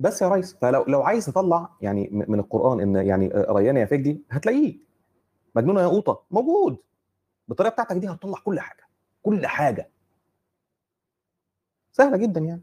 [0.00, 4.22] بس يا ريس فلو لو عايز تطلع يعني من القرآن إن يعني ريان يا فجدي
[4.30, 4.78] هتلاقيه.
[5.54, 6.76] مجنونة يا قوطة موجود.
[7.48, 8.88] بالطريقة بتاعتك دي هتطلع كل حاجة
[9.22, 9.90] كل حاجة.
[11.92, 12.62] سهلة جدا يعني.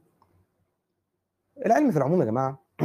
[1.66, 2.60] العلم في العموم يا جماعة.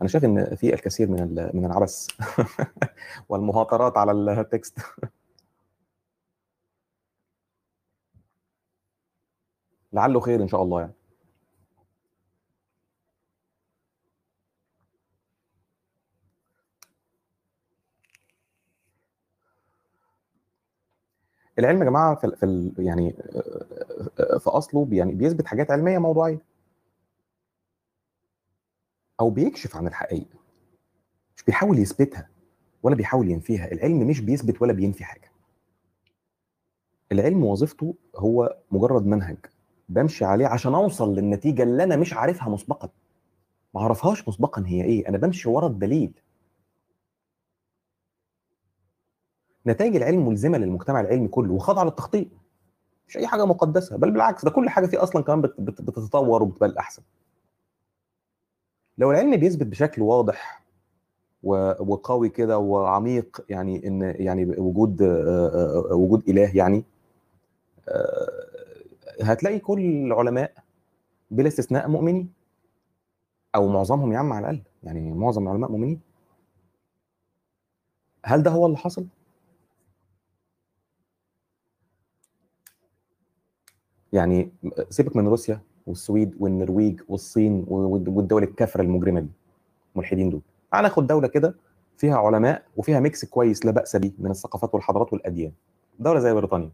[0.00, 2.06] أنا شايف إن في الكثير من من العبث
[3.28, 4.78] والمهاترات على التكست.
[9.92, 10.92] لعله خير إن شاء الله يعني.
[21.58, 23.12] العلم يا جماعة في, في يعني
[24.16, 26.38] في أصله يعني بيثبت حاجات علمية موضوعية.
[29.20, 30.38] أو بيكشف عن الحقيقة.
[31.36, 32.28] مش بيحاول يثبتها
[32.82, 33.72] ولا بيحاول ينفيها.
[33.72, 35.30] العلم مش بيثبت ولا بينفي حاجة.
[37.12, 39.36] العلم وظيفته هو مجرد منهج
[39.88, 42.88] بمشي عليه عشان أوصل للنتيجة اللي أنا مش عارفها مسبقا.
[43.74, 45.08] ما أعرفهاش مسبقا هي إيه.
[45.08, 46.12] أنا بمشي ورا الدليل.
[49.66, 52.26] نتائج العلم ملزمة للمجتمع العلمي كله وخاضعه للتخطيط
[53.08, 57.02] مش أي حاجة مقدسة بل بالعكس ده كل حاجة فيه أصلا كمان بتتطور وبتبقى الأحسن.
[58.98, 60.62] لو العلم بيثبت بشكل واضح
[61.42, 65.02] وقوي كده وعميق يعني إن يعني وجود
[65.90, 66.84] وجود إله يعني
[69.22, 70.52] هتلاقي كل العلماء
[71.30, 72.32] بلا استثناء مؤمنين.
[73.54, 76.00] أو معظمهم يا عم على الأقل يعني معظم العلماء مؤمنين.
[78.24, 79.06] هل ده هو اللي حصل؟
[84.16, 84.50] يعني
[84.90, 89.28] سيبك من روسيا والسويد والنرويج والصين والدول الكافرة المجرمة دي
[89.94, 90.40] الملحدين دول.
[90.72, 91.54] تعال ناخد دولة كده
[91.96, 95.52] فيها علماء وفيها ميكس كويس لا بأس به من الثقافات والحضارات والأديان.
[95.98, 96.70] دولة زي بريطانيا.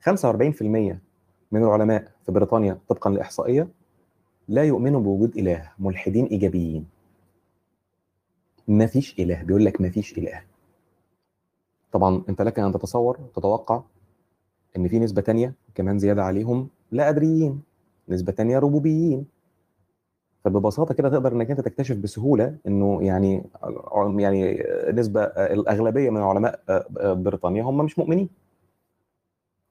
[0.00, 0.62] 45%
[1.52, 3.68] من العلماء في بريطانيا طبقا لإحصائية
[4.48, 6.86] لا يؤمنوا بوجود إله ملحدين إيجابيين.
[8.68, 10.42] ما فيش إله بيقول لك ما فيش إله.
[11.92, 13.82] طبعا أنت لك أن تتصور تتوقع
[14.76, 17.62] إن في نسبة تانية كمان زيادة عليهم لا ادريين
[18.08, 19.26] نسبة تانية ربوبيين.
[20.44, 23.44] فببساطة كده تقدر إنك أنت تكتشف بسهولة إنه يعني
[24.16, 26.60] يعني نسبة الأغلبية من علماء
[27.14, 28.28] بريطانيا هم مش مؤمنين.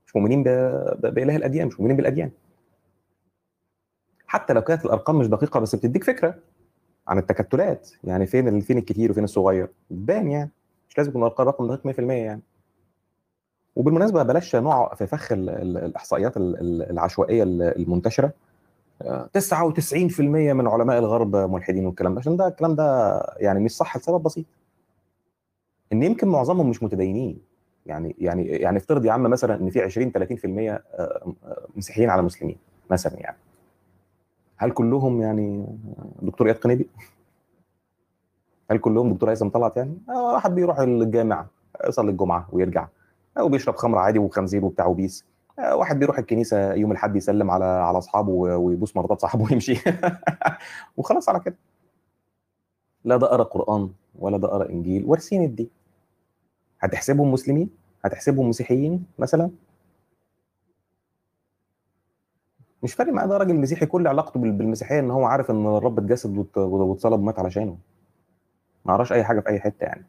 [0.08, 2.32] مش مؤمنين بإله الأديان مش مؤمنين بالأديان.
[4.28, 6.36] حتى لو كانت الأرقام مش دقيقة بس بتديك فكرة
[7.08, 9.70] عن التكتلات يعني فين فين الكتير وفين الصغير.
[9.90, 10.52] بان يعني
[10.90, 12.42] مش لازم يكون الرقم دقيق 100% يعني.
[13.76, 18.34] وبالمناسبة بلاش نقع في فخ الإحصائيات العشوائية المنتشرة.
[19.04, 20.20] 99%
[20.54, 22.20] من علماء الغرب ملحدين والكلام ده.
[22.20, 24.46] عشان ده الكلام ده يعني مش صح لسبب بسيط.
[25.94, 27.42] إن يمكن معظمهم مش متدينين.
[27.86, 30.82] يعني يعني يعني افترض يا عم مثلا إن في 20 30%
[31.76, 32.58] مسيحيين على مسلمين
[32.92, 33.38] مثلا يعني.
[34.58, 35.66] هل كلهم يعني
[36.22, 36.90] دكتور إياد قنيبي؟
[38.72, 41.46] هل كلهم دكتور هيثم طلعت يعني؟ آه، واحد بيروح الجامع
[41.88, 42.88] يصلي الجمعة ويرجع.
[43.38, 45.26] أو بيشرب خمر عادي وخنزير وبتاع وبيس.
[45.60, 49.80] آه، واحد بيروح الكنيسة يوم الأحد يسلم على على أصحابه ويبوس مرات صاحبه ويمشي.
[50.98, 51.56] وخلاص على كده.
[53.06, 53.90] لا ده قرأ قرآن
[54.20, 55.06] ولا ده قرأ إنجيل.
[55.06, 55.70] وارثين الدين.
[56.80, 57.70] هتحسبهم مسلمين؟
[58.06, 59.52] هتحسبهم مسيحيين مثلا؟
[62.84, 66.46] مش فارق معاه ده راجل مسيحي كل علاقته بالمسيحية إن هو عارف إن الرب اتجسد
[66.58, 67.78] واتصلب ومات علشانه.
[68.86, 70.06] ما قراش أي حاجة في أي حتة يعني.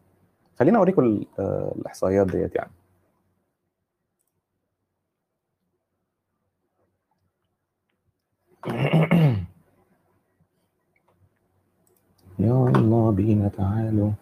[0.59, 2.71] خلينا أوريكم آه، الإحصائيات ديت يعني.
[12.39, 14.13] يلا بينا تعالوا.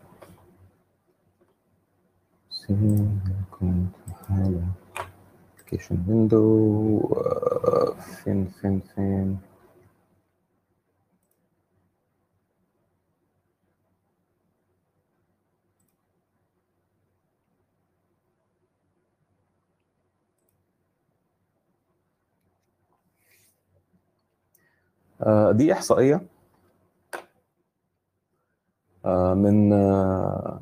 [2.51, 3.91] سيكون
[4.29, 4.67] حالة
[5.55, 7.15] application window
[7.99, 9.39] فين فين فين؟
[25.53, 26.21] دي إحصائية
[29.05, 30.61] آه، من آه،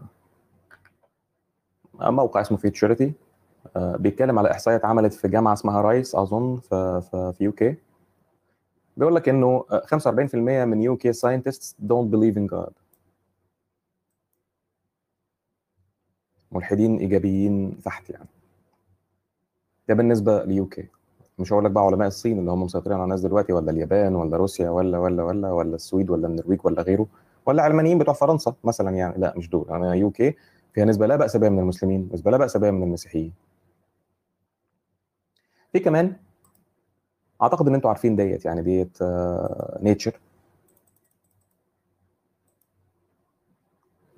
[2.01, 3.13] موقع اسمه Futurity
[3.77, 7.01] بيتكلم على إحصائية اتعملت في جامعة اسمها Rice أظن في
[7.39, 7.77] في UK.
[8.97, 12.73] بيقول لك إنه 45% من UK scientists don't believe in God
[16.53, 18.29] ملحدين إيجابيين فحت يعني.
[19.89, 20.89] ده بالنسبة ل UK.
[21.39, 24.37] مش هقول لك بقى علماء الصين اللي هم مسيطرين على الناس دلوقتي ولا اليابان ولا
[24.37, 27.07] روسيا ولا ولا ولا ولا السويد ولا النرويج ولا غيره
[27.47, 29.15] ولا علمانيين بتوع فرنسا مثلا يعني.
[29.19, 29.67] لا مش دول.
[29.71, 30.37] أنا UK
[30.75, 33.33] فيها نسبة لا بأس بها من المسلمين نسبة لا بأس بها من المسيحيين.
[35.73, 36.17] في كمان
[37.43, 38.99] أعتقد إن أنتوا عارفين ديت يعني ديت
[39.83, 40.21] Nature.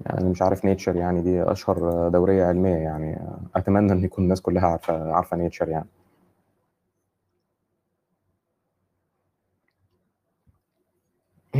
[0.06, 3.18] آه، يعني مش عارف Nature يعني دي أشهر دورية علمية يعني.
[3.56, 5.88] أتمنى إن يكون الناس كلها عارفة عارفة Nature يعني.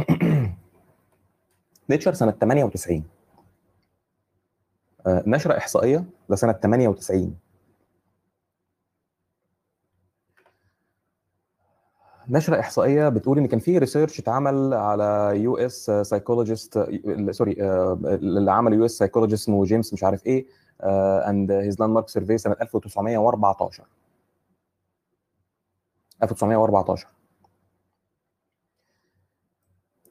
[1.90, 3.04] Nature سنة 98
[5.06, 7.36] آه، نشر إحصائية لسنة 98
[12.28, 16.88] نشر إحصائية بتقول إن كان في research اتعمل على US psychologist
[17.30, 17.56] sorry
[18.04, 20.46] اللي عمل US psychologist اسمه جيمس مش عارف إيه
[21.28, 23.84] and his landmark survey سنة 1914
[26.22, 27.17] 1914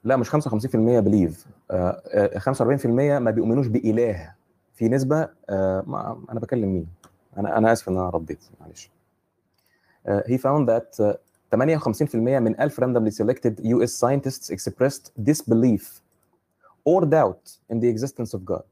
[0.07, 4.33] لا مش 55% بليف 45% ما بيؤمنوش باله
[4.73, 6.87] في نسبه آه، ما أنا بكلم مين
[7.37, 8.91] أنا أنا اسف ان أنا رديت معلش
[10.07, 11.17] he found that
[11.55, 16.01] 58% من 1000 randomly selected US scientists expressed disbelief
[16.85, 18.63] or doubt in the existence of God.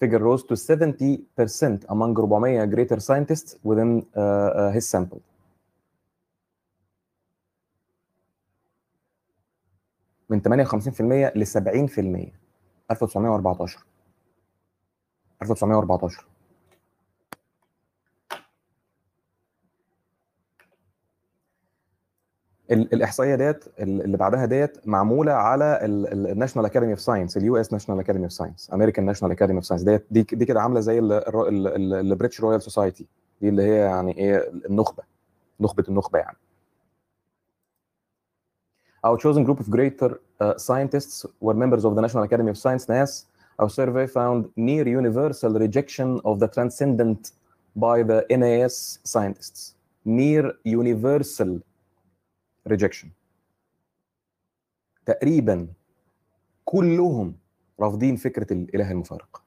[0.00, 5.22] Figure rose to 70% among 400 greater scientists within uh, uh, his sample.
[10.34, 12.32] من 58% ل 70%
[12.90, 13.84] 1914
[15.42, 16.26] 1914
[22.70, 28.00] الإحصائية ديت اللي بعدها ديت معمولة على ال National Academy of Science ال US National
[28.00, 31.16] Academy of Science American National Academy of Science ديت دي دي كده عاملة زي ال
[31.16, 33.06] British Royal Society
[33.40, 35.02] دي اللي هي يعني إيه النخبة
[35.60, 36.36] نخبة النخبة يعني.
[39.04, 42.88] Our chosen group of greater uh, scientists were members of the National Academy of Science,
[42.88, 43.26] NAS.
[43.58, 47.32] Our survey found near universal rejection of the transcendent
[47.76, 49.74] by the NAS scientists.
[50.06, 51.60] Near universal
[52.66, 53.10] rejection
[55.06, 55.68] تقريبا
[56.64, 57.34] كلهم
[57.80, 59.42] رافضين فكره الاله المفارق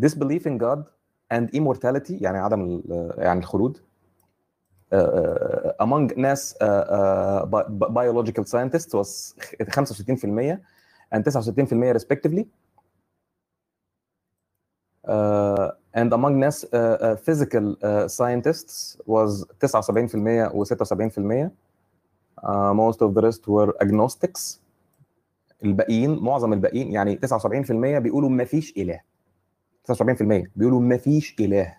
[0.00, 0.84] disbelief in God
[1.34, 2.82] and immortality يعني عدم
[3.18, 3.80] يعني الخلود uh,
[5.80, 7.44] among ناس uh, uh,
[7.90, 10.58] biological scientists was 65%
[11.12, 12.46] and 69% respectively
[15.08, 21.50] uh, and among uh, uh, physical uh, scientists was 79% و 76%
[22.42, 24.60] uh, most of the rest were agnostics
[25.64, 29.00] الباقيين معظم الباقيين يعني 79% بيقولوا ما فيش اله
[29.92, 31.76] 79% بيقولوا ما فيش اله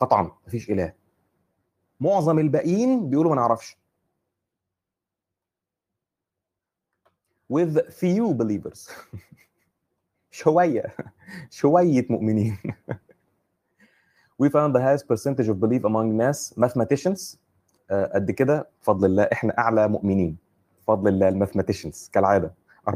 [0.00, 0.99] قطعا ما فيش اله
[2.00, 3.76] معظم الباقيين بيقولوا ما نعرفش.
[7.52, 8.90] With few believers.
[10.30, 10.94] شوية.
[11.50, 12.56] شوية مؤمنين.
[14.42, 17.36] We found the highest percentage of belief among ناس mathematicians.
[17.90, 18.68] uh, قد كده.
[18.82, 20.36] بفضل الله إحنا أعلى مؤمنين.
[20.82, 22.54] بفضل ال mathematicians كالعادة.
[22.88, 22.92] 14%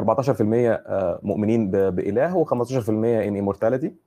[0.00, 0.40] 14%
[0.86, 2.86] آه، مؤمنين بإله و15%
[3.26, 4.05] in immortality.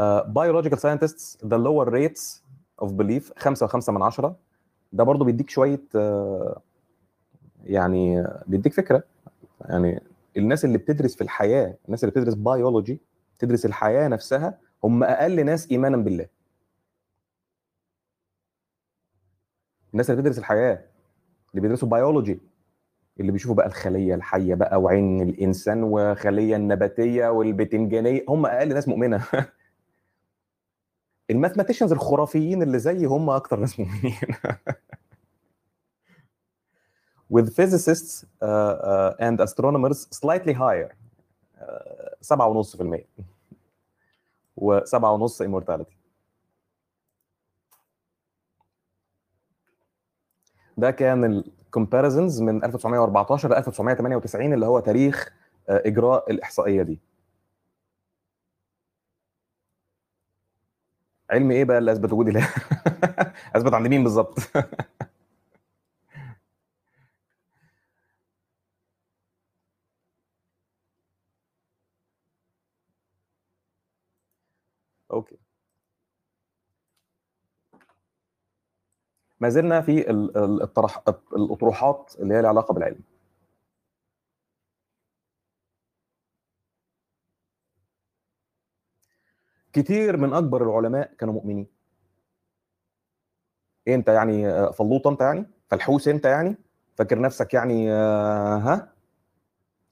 [0.00, 2.42] Uh, biological scientists the lower rates
[2.82, 4.36] of belief 5 و5 من 10
[4.92, 6.60] ده برضو بيديك شوية آه،
[7.64, 9.02] يعني بيديك فكرة.
[9.60, 10.02] يعني
[10.36, 13.00] الناس اللي بتدرس في الحياة الناس اللي بتدرس بيولوجي
[13.38, 16.26] تدرس الحياة نفسها هم أقل ناس إيمانا بالله.
[19.92, 20.84] الناس اللي بتدرس الحياة
[21.50, 22.38] اللي بيدرسوا بيولوجي
[23.20, 29.24] اللي بيشوفوا بقى الخلية الحية بقى وعين الإنسان وخلية النباتية والبتنجانية هم أقل ناس مؤمنة.
[31.30, 34.18] ال mathematicians الخرافيين اللي زي هم أكتر ناس مؤمنين.
[37.34, 40.90] With physicists uh, uh, and astronomers slightly higher.
[41.60, 43.04] Uh, 7.5%
[44.60, 45.96] و7.5 immortality.
[50.76, 55.32] ده كان الكومباريزنز من 1914 ل 1998 اللي هو تاريخ
[55.68, 57.00] آه، إجراء الإحصائية دي.
[61.30, 62.48] علم إيه بقى اللي أثبت وجود إله؟
[63.56, 64.38] أثبت عند مين بالظبط؟
[75.12, 75.36] أوكي.
[79.40, 81.02] ما زلنا في ال- ال- الطرح
[81.36, 83.00] الأطروحات اللي هي لها علاقة بالعلم.
[89.74, 91.66] كتير من أكبر العلماء كانوا مؤمنين.
[93.86, 96.56] إيه أنت يعني آه، فلوطه أنت يعني؟ فلحوس أنت يعني؟
[96.96, 98.92] فاكر نفسك يعني آه، ها؟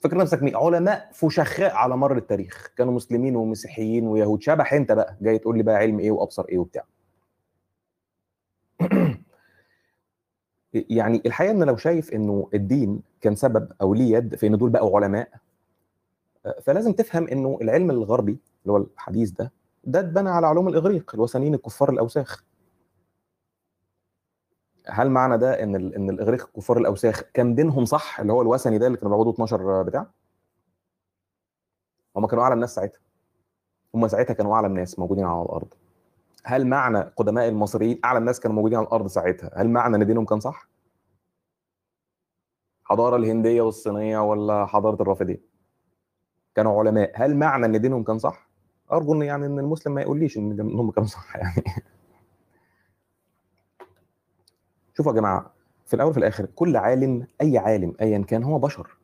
[0.00, 2.72] فاكر نفسك مين؟ علماء فشخاء على مر التاريخ.
[2.76, 4.42] كانوا مسلمين ومسيحيين ويهود.
[4.42, 5.16] شبح أنت بقى.
[5.20, 6.84] جاي تقول لي بقى علم إيه وأبصر إيه وبتاع.
[10.74, 14.70] يعني الحقيقة إن لو شايف إنه الدين كان سبب أو ليه يد في إن دول
[14.70, 15.28] بقوا علماء
[16.46, 19.52] آه، فلازم تفهم إنه العلم الغربي اللي هو الحديث ده
[19.84, 22.44] ده اتبنى على علوم الإغريق الوثنيين الكفار الأوساخ.
[24.86, 28.86] هل معنى ده إن إن الإغريق الكفار الأوساخ كان دينهم صح اللي هو الوثني ده
[28.86, 30.06] اللي كانوا بيعبدوا 12 بتاع؟
[32.16, 33.00] هم كانوا اعلم ناس ساعتها.
[33.94, 35.74] هم ساعتها كانوا اعلم ناس موجودين على الأرض.
[36.44, 40.24] هل معنى قدماء المصريين اعلم ناس كانوا موجودين على الأرض ساعتها هل معنى إن دينهم
[40.24, 40.68] كان صح؟
[42.84, 45.40] حضارة الهندية والصينية ولا حضارة الرافدين؟
[46.54, 47.12] كانوا علماء.
[47.14, 48.51] هل معنى إن دينهم كان صح؟
[48.92, 51.54] أرجو إن يعني إن المسلم ما يقوليش إن هم كانوا صح يعني.
[54.96, 55.52] شوفوا يا جماعة
[55.86, 58.96] في الأول وفي الآخر كل عالم أي عالم ايا كان هو بشر.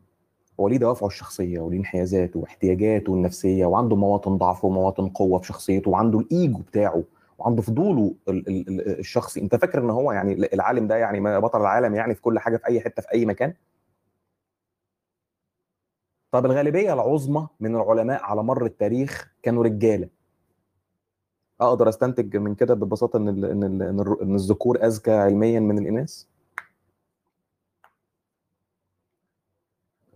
[0.61, 5.90] هو ليه دوافعه الشخصية وليه انحيازاته واحتياجاته النفسية وعنده مواطن ضعف ومواطن قوة في شخصيته
[5.90, 7.05] وعنده الإيجو بتاعه
[7.38, 9.40] وعنده فضوله ال- ال- ال- الشخصي.
[9.40, 12.66] أنت فاكر إن هو يعني العالم ده يعني بطل العالم يعني في كل حاجة في
[12.66, 13.55] أي حتة في أي مكان؟
[16.31, 20.09] طب الغالبية العظمى من العلماء على مر التاريخ كانوا رجالة.
[21.61, 25.79] أقدر أستنتج من كده ببساطة إن ال إن ال إن, إن الذكور أذكى علميا من
[25.79, 26.25] الإناث؟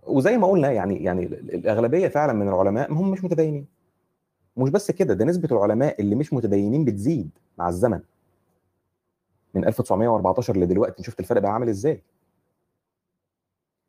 [0.03, 3.67] وزي ما قلنا يعني يعني ال- الأغلبية فعلا من العلماء هم مش متدينين.
[4.57, 8.01] مش بس كده ده نسبة العلماء اللي مش متدينين بتزيد مع الزمن.
[9.55, 12.03] من 1914 لدلوقتي شفت الفرق بقى عامل إزاي؟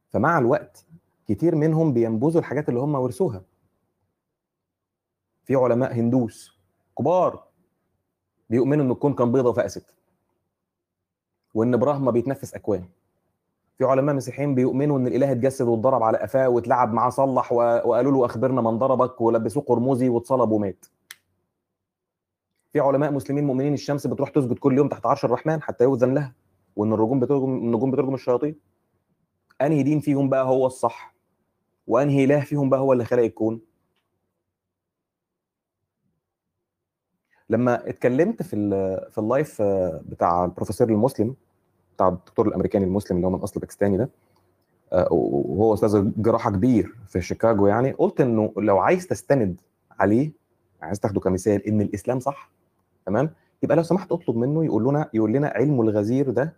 [0.10, 0.86] فمع الوقت
[1.28, 3.44] كتير منهم بينبذوا الحاجات اللي هم ورثوها.
[5.46, 6.60] في علماء هندوس
[6.98, 7.44] كبار
[8.50, 9.96] بيؤمنوا إن الكون كان بيضة وفقست
[11.54, 12.86] وإن براهما بيتنفس أكوان.
[13.78, 18.26] في علماء مسيحيين بيؤمنوا إن الإله اتجسد واتضرب على قفاه واتلعب معاه صلح وقالوا له
[18.26, 20.86] أخبرنا من ضربك ولبسوه قرمزي واتصلب ومات.
[22.72, 26.34] في علماء مسلمين مؤمنين الشمس بتروح تسجد كل يوم تحت عرش الرحمن حتى يؤذن لها
[26.76, 28.56] وإن النجوم بترجم النجوم بترجم الشياطين.
[29.62, 31.13] أنهي دين فيهم بقى هو الصح؟
[31.88, 33.62] وأنهي إله فيهم بقى هو اللي خلق الكون؟
[37.50, 38.56] لما اتكلمت في
[39.12, 41.36] في ال live آه، بتاع البروفيسور المسلم
[41.96, 44.10] بتاع الدكتور الأمريكاني المسلم اللي هو من أصل باكستاني ده
[44.94, 49.62] آه، وهو أستاذ جراحة كبير في شيكاغو يعني قلت إنه لو عايز تستند
[50.00, 50.32] عليه
[50.82, 52.50] عايز تاخده كمثال إن الإسلام صح
[53.06, 53.30] تمام؟
[53.64, 56.54] يبقى لو سمحت أطلب منه يقول لنا يقول لنا علمه الغزير ده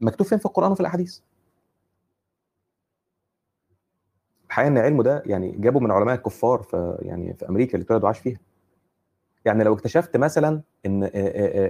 [0.00, 1.18] مكتوب فين في القرآن وفي الأحاديث؟
[4.54, 8.04] الحقيقة إن علمه ده يعني جابه من علماء الكفار في يعني في أمريكا اللي اتولد
[8.04, 8.38] وعاش فيها.
[9.44, 11.10] يعني لو اكتشفت مثلا إن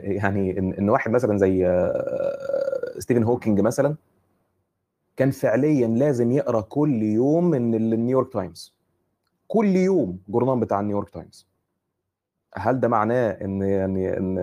[0.03, 1.67] يعني إن واحد مثلا زي
[2.99, 3.97] ستيفن هوكينج مثلا
[5.17, 8.75] كان فعليا لازم يقرأ كل يوم من ال- النيويورك تايمز
[9.49, 11.47] كل يوم جورنال بتاع النيويورك تايمز
[12.55, 14.39] هل ده معناه إن يعني إن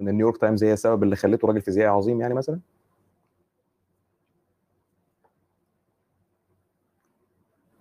[0.00, 2.60] إن النيويورك تايمز هي السبب اللي خليته راجل فيزيائي عظيم يعني مثلا؟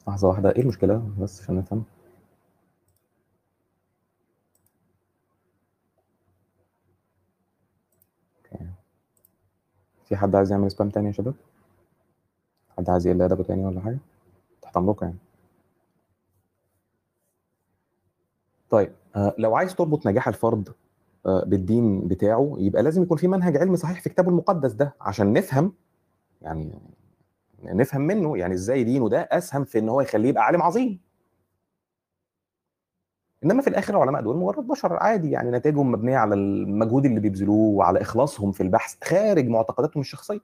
[0.07, 1.83] لحظة واحدة إيه المشكلة بس عشان نفهم.
[10.11, 11.33] في حد عايز يعمل سبام تاني يا شباب؟
[12.77, 13.97] حد عايز يقل أدبه تاني ولا حاجة؟
[14.61, 15.17] تحت امركم يعني
[18.69, 20.69] طيب آه، لو عايز تربط نجاح الفرد
[21.25, 25.33] آه، بالدين بتاعه يبقى لازم يكون في منهج علمي صحيح في كتابه المقدس ده عشان
[25.33, 25.73] نفهم
[26.41, 26.71] يعني
[27.64, 30.99] نفهم منه يعني إزاي دينه ده أسهم في إن هو يخليه يبقى عالم عظيم.
[33.43, 37.57] إنما في الآخر العلماء دول مجرد بشر عادي يعني نتائجهم مبنية على المجهود اللي بيبذلوه
[37.76, 40.39] وعلى إخلاصهم في البحث خارج معتقداتهم الشخصية.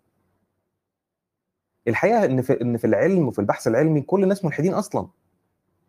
[1.87, 5.07] الحقيقة إن في إن في العلم وفي البحث العلمي كل الناس ملحدين أصلا.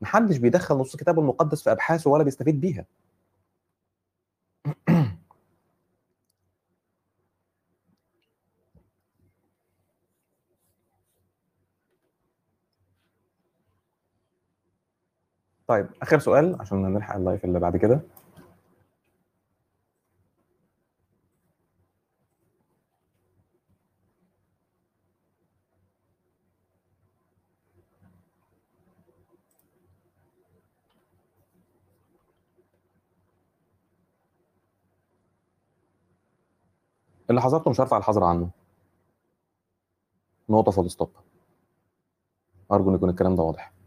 [0.01, 2.85] محدش بيدخل نص الكتاب المقدس في أبحاثه ولا بيستفيد بيها.
[15.68, 18.00] طيب آخر سؤال عشان نلحق ال live اللي بعد كده.
[37.30, 38.50] اللي حذرته مش هرفع الحظر عنه.
[40.48, 41.11] نقطة full stop
[42.72, 43.78] أرجو إن يكون الكلام ده واضح.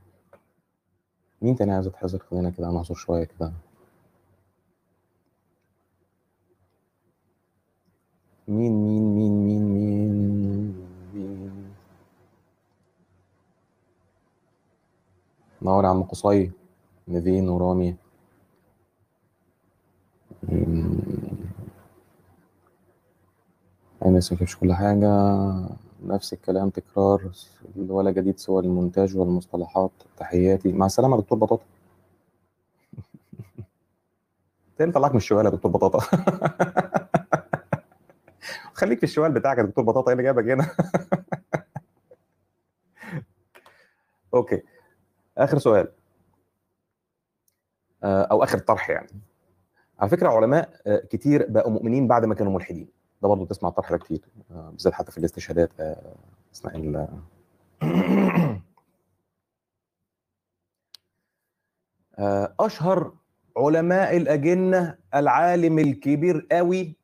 [1.42, 3.52] مين تاني عايز يتحذر خلينا كده نعصر شوية كده.
[8.48, 10.12] مين مين مين مين مين
[11.14, 11.74] مين؟
[15.62, 16.52] نور يا عم قصي.
[17.08, 17.96] نيفين ورامي.
[24.06, 25.08] أنا مكتبش كل حاجة.
[26.02, 27.32] نفس الكلام تكرار
[27.76, 30.72] ولا جديد سوى المونتاج والمصطلحات تحياتي.
[30.72, 31.64] مع السلامة يا دكتور بطاطا.
[34.78, 35.99] تاني طلعك من الشوال يا دكتور بطاطا.
[38.74, 40.70] خليك في الشوال بتاعك يا دكتور بطاطا إيه اللي جابك هنا؟
[44.34, 44.62] okay.
[45.38, 45.88] آخر سؤال.
[48.04, 49.10] آه، أو آخر طرح يعني.
[49.99, 53.01] على فكرة علماء آه، كتير بقوا مؤمنين بعد ما كانوا ملحدين.
[53.22, 56.15] ده برضه تسمع الطرح ده كتير آه، بالذات حتى في الاستشهادات آه،
[56.53, 57.07] أثناء ال
[62.19, 63.13] آه، أشهر
[63.57, 66.95] علماء الأجنة العالم الكبير قوي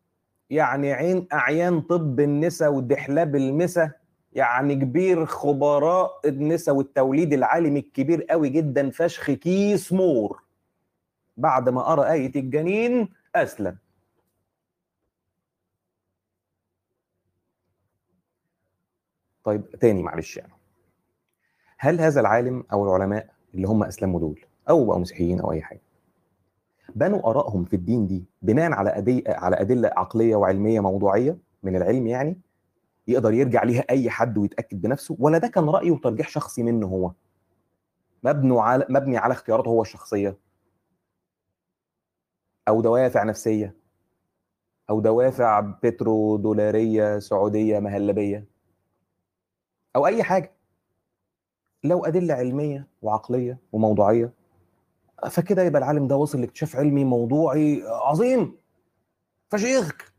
[0.50, 3.92] يعني عين أعيان طب النساء ودحلاب المسا
[4.34, 10.44] يعني كبير خبراء النساء والتوليد العالم الكبير قوي جدا فشخ كيس مور.
[11.38, 13.78] بعد ما قرا آية الجنين أسلم.
[19.48, 20.54] طيب تاني معلش يعني.
[21.78, 25.82] هل هذا العالم أو العلماء اللي هم أسلموا دول أو بقوا مسيحيين أو أي حاجة
[26.96, 29.24] بنوا آرائهم في الدين دي بناء على.
[29.28, 32.42] على أدلة عقلية وعلمية موضوعية من العلم يعني
[33.08, 37.12] يقدر يرجع ليها أي حد ويتأكد بنفسه؟ ولا ده كان راي وترجيح شخصي منه هو؟
[38.24, 40.38] مبني على مبني على اختياراته هو الشخصية؟
[42.68, 43.76] أو دوافع نفسية؟
[44.90, 48.57] أو دوافع بترو دولارية سعودية مهلبية؟
[49.96, 50.52] أو أي حاجة.
[51.84, 54.34] لو أدلة علمية وعقلية وموضوعية
[55.30, 58.56] فكده يبقى العالم ده وصل لاكتشاف علمي موضوعي عظيم.
[59.50, 60.14] فشيخ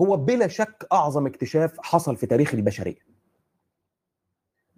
[0.00, 2.98] هو بلا شك أعظم اكتشاف حصل في تاريخ البشرية.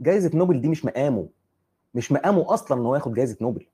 [0.00, 1.28] جائزه نوبل دي مش مقامه
[1.94, 3.66] مش مقامه أصلا إن هو ياخد جائزه نوبل.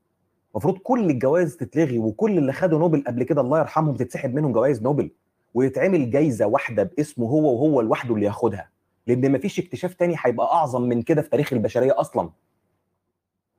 [0.53, 4.83] المفروض كل الجوائز تتلغي وكل اللي خدوا نوبل قبل كده الله يرحمهم تتسحب منهم جوائز
[4.83, 5.11] نوبل
[5.55, 8.71] ويتعمل جايزة واحدة باسمه هو وهو لوحده اللي ياخدها.
[9.07, 12.31] لأن مفيش اكتشاف تاني هيبقى أعظم من كده في تاريخ البشرية أصلا.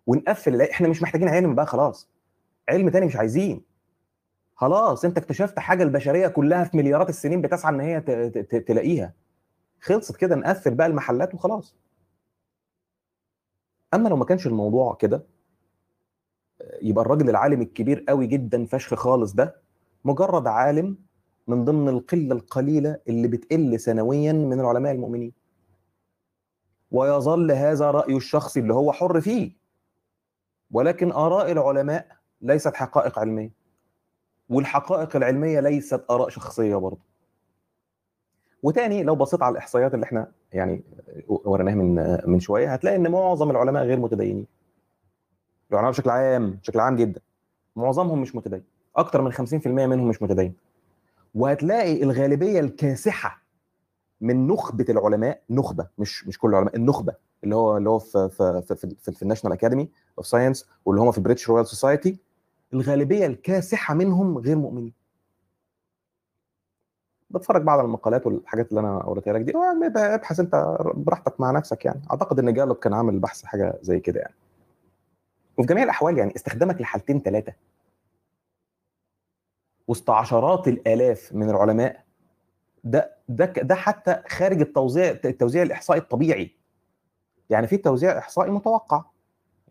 [0.07, 2.09] ونقفل إحنا مش محتاجين علم بقى خلاص.
[2.69, 3.61] علم تاني مش عايزين.
[4.55, 8.01] خلاص أنت اكتشفت حاجة البشرية كلها في مليارات السنين بتسعى إن هي
[8.67, 9.13] تلاقيها.
[9.81, 11.75] خلصت كده نقفل بقى المحلات وخلاص.
[13.93, 15.23] أما لو ما كانش الموضوع كده
[16.81, 19.61] يبقى الراجل العالم الكبير قوي جدا فشخ خالص ده
[20.05, 20.97] مجرد عالم
[21.47, 25.33] من ضمن القلة القليلة اللي بتقل سنويا من العلماء المؤمنين.
[26.91, 29.51] ويظل هذا رايه الشخصي اللي هو حر فيه.
[30.71, 32.07] ولكن آراء العلماء
[32.41, 33.51] ليست حقائق علمية.
[34.49, 37.01] والحقائق العلمية ليست آراء شخصية برضه.
[38.63, 40.83] وتاني لو بصيت على الإحصائيات اللي إحنا يعني
[41.27, 44.47] وريناها من من شوية هتلاقي إن معظم العلماء غير متدينين.
[45.71, 47.21] العلماء بشكل عام بشكل عام جدا.
[47.75, 48.63] معظمهم مش متدين.
[48.95, 50.53] أكتر من 50% منهم مش متدين.
[51.33, 53.43] وهتلاقي الغالبية الكاسحة
[54.21, 57.13] من نخبة العلماء نخبة مش مش كل العلماء النخبة
[57.43, 61.01] اللي هو اللي هو في في في, في, في, في الناشونال اكاديمي of science واللي
[61.01, 62.17] هم في ال British Royal Society
[62.73, 64.93] الغالبية الكاسحة منهم غير مؤمنين.
[67.29, 69.53] بتفرج بقى على المقالات والحاجات اللي أنا وريتها لك دي.
[69.95, 72.01] ابحث أنت براحتك مع نفسك يعني.
[72.11, 74.33] أعتقد إن جالوب كان عامل بحث حاجة زي كده يعني.
[75.57, 77.53] وفي جميع الأحوال يعني استخدامك لحالتين ثلاثة
[79.87, 82.03] وسط عشرات الآلاف من العلماء
[82.83, 86.51] ده ده ده حتى خارج التوزيع التوزيع الإحصائي الطبيعي.
[87.49, 89.03] يعني في توزيع إحصائي متوقع.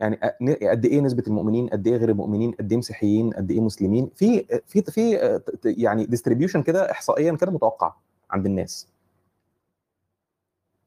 [0.00, 0.16] يعني
[0.62, 4.44] قد إيه نسبة المؤمنين قد إيه غير المؤمنين قد إيه مسيحيين قد إيه مسلمين؟ في
[4.66, 5.18] في في
[5.64, 7.94] يعني ديستريبيوشن كده احصائيا كده متوقع
[8.30, 8.88] عند الناس.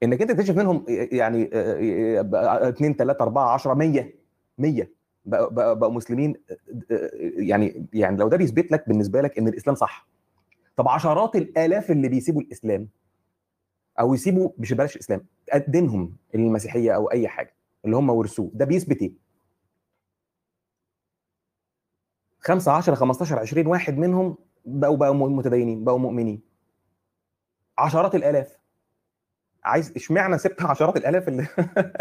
[0.03, 4.13] إنك أنت تكتشف منهم يعني 2 3 4 10 100
[4.57, 4.87] 100
[5.25, 6.35] بقوا مسلمين
[7.21, 10.07] يعني يعني لو ده بيثبت لك بالنسبة لك إن الإسلام صح.
[10.75, 12.87] طب عشرات الآلاف اللي بيسيبوا الإسلام
[13.99, 15.25] أو يسيبوا مش بلاش الإسلام
[15.67, 17.55] دينهم المسيحية أو أي حاجة
[17.85, 19.13] اللي هم ورثوه ده بيثبت إيه؟
[22.39, 26.41] 5 10 15 20 واحد منهم بقوا بقوا متدينين بقوا مؤمنين.
[27.77, 28.57] عشرات الآلاف.
[29.63, 31.47] عايز اشمعنى سبت عشرات الآلاف اللي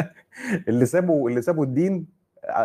[0.69, 2.07] اللي سابوا اللي سابوا الدين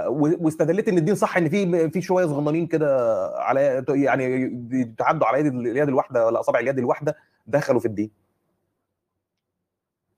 [0.08, 5.46] واستدلت إن الدين صح إن في في شوية صغننين كده على يعني بيتعدوا على يد
[5.46, 7.18] اليد الواحدة ولا أصابع اليد الواحدة
[7.48, 8.12] دخلوا في الدين.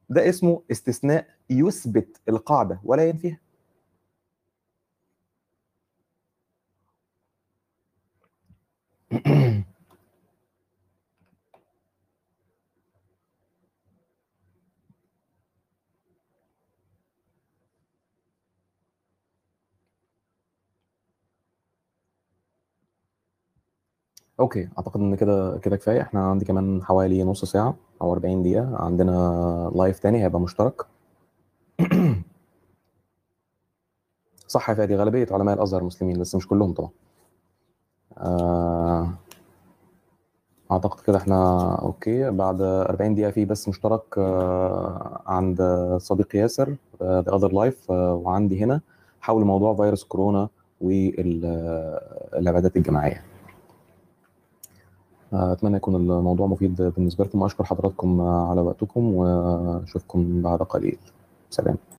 [0.09, 3.39] ده اسمه استثناء يثبت القاعدة ولا ينفيها.
[24.41, 26.01] okay أعتقد إن كده كده كفاية.
[26.01, 28.75] إحنا عندي كمان حوالي نص ساعة أو 40 دقيقة.
[28.77, 30.81] عندنا live تاني هيبقى مشترك.
[34.47, 36.89] صح يا فادي غالبية علماء الأزهر مسلمين بس مش كلهم طبعا.
[38.17, 39.13] آه،
[40.71, 42.31] أعتقد كده إحنا okay.
[42.31, 45.61] بعد 40 دقيقة في بث مشترك آه، عند
[46.01, 48.81] صديقي ياسر The Other Life وعندي هنا.
[49.21, 50.49] حول موضوع فيروس كورونا
[50.81, 53.30] والعبادات الجماعية.
[55.33, 60.97] أتمنى يكون الموضوع مفيد بالنسبة لكم واشكر حضراتكم على وقتكم وأشوفكم بعد قليل.
[61.49, 61.81] سلام.